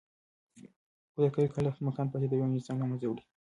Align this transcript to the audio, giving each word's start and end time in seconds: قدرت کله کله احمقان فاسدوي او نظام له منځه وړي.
قدرت 1.15 1.31
کله 1.35 1.47
کله 1.55 1.67
احمقان 1.73 2.07
فاسدوي 2.11 2.41
او 2.43 2.51
نظام 2.55 2.75
له 2.79 2.85
منځه 2.89 3.05
وړي. 3.07 3.23